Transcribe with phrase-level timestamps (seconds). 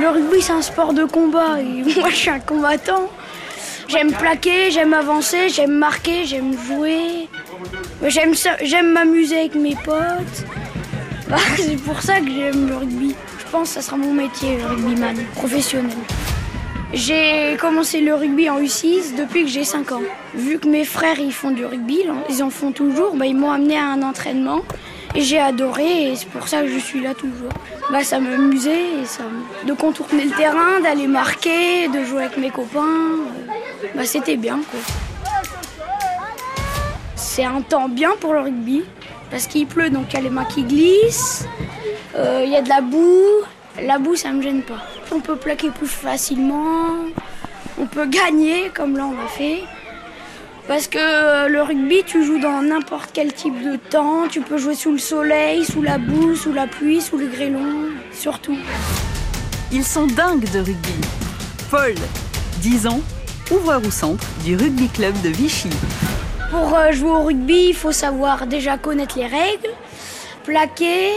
[0.00, 3.10] Le rugby, c'est un sport de combat et moi, je suis un combattant.
[3.86, 7.28] J'aime plaquer, j'aime avancer, j'aime marquer, j'aime jouer.
[8.06, 10.46] J'aime, m'amuser avec mes potes.
[11.56, 13.14] C'est pour ça que j'aime le rugby.
[13.38, 15.96] Je pense que ça sera mon métier, le rugbyman, professionnel.
[16.92, 20.02] J'ai commencé le rugby en U6 depuis que j'ai 5 ans.
[20.34, 23.52] Vu que mes frères ils font du rugby, ils en font toujours, bah, ils m'ont
[23.52, 24.62] amené à un entraînement
[25.14, 27.52] et j'ai adoré et c'est pour ça que je suis là toujours.
[27.92, 29.04] Bah, ça m'amusait
[29.66, 33.20] de contourner le terrain, d'aller marquer, de jouer avec mes copains.
[33.94, 34.58] Bah, c'était bien.
[37.14, 38.82] C'est un temps bien pour le rugby
[39.30, 41.46] parce qu'il pleut donc il y a les mains qui glissent,
[42.16, 43.44] euh, il y a de la boue.
[43.80, 44.82] La boue ça me gêne pas.
[45.12, 47.06] On peut plaquer plus facilement,
[47.78, 49.62] on peut gagner comme là on a fait.
[50.68, 54.28] Parce que le rugby, tu joues dans n'importe quel type de temps.
[54.30, 57.88] Tu peux jouer sous le soleil, sous la boue, sous la pluie, sous le grêlon,
[58.12, 58.56] surtout.
[59.72, 60.94] Ils sont dingues de rugby.
[61.72, 61.94] Paul,
[62.60, 63.00] 10 ans,
[63.50, 65.70] ouvreur au centre du rugby club de Vichy.
[66.52, 69.70] Pour euh, jouer au rugby, il faut savoir déjà connaître les règles,
[70.44, 71.10] plaquer,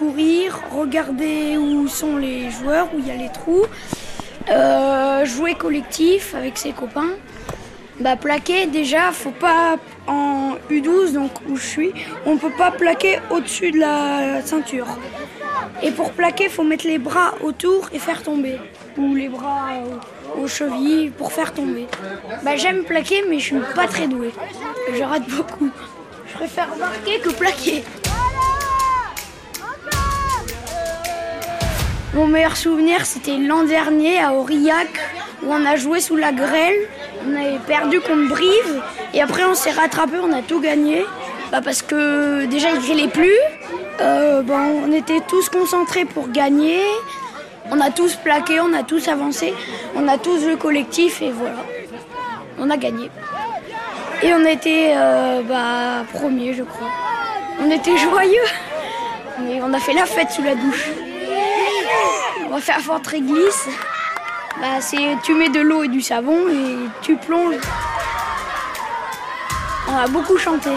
[0.00, 3.66] courir, regarder où sont les joueurs, où il y a les trous,
[4.48, 7.12] euh, jouer collectif avec ses copains.
[8.00, 11.92] Bah plaquer déjà, faut pas en U12 donc où je suis,
[12.24, 14.86] on peut pas plaquer au-dessus de la ceinture.
[15.82, 18.56] Et pour plaquer, faut mettre les bras autour et faire tomber
[18.96, 19.68] ou les bras
[20.42, 21.86] aux chevilles pour faire tomber.
[22.42, 24.32] Bah j'aime plaquer mais je suis pas très douée.
[24.94, 25.70] Je rate beaucoup.
[26.26, 27.84] Je préfère marquer que plaquer.
[32.12, 34.88] Mon meilleur souvenir, c'était l'an dernier à Aurillac,
[35.44, 36.74] où on a joué sous la grêle.
[37.24, 38.82] On avait perdu contre Brive,
[39.14, 41.04] et après on s'est rattrapé, on a tout gagné.
[41.52, 43.38] Bah parce que déjà il grêlait plus,
[44.00, 46.80] euh, bah, on était tous concentrés pour gagner.
[47.70, 49.54] On a tous plaqué, on a tous avancé,
[49.94, 51.64] on a tous le collectif, et voilà.
[52.58, 53.08] On a gagné.
[54.24, 56.88] Et on était euh, bah, premier, je crois.
[57.60, 58.48] On était joyeux.
[59.62, 60.90] On a fait la fête sous la douche.
[62.50, 63.68] On va faire fort très glisse.
[64.60, 67.54] Bah, c'est tu mets de l'eau et du savon et tu plonges.
[69.88, 70.70] On a beaucoup chanté.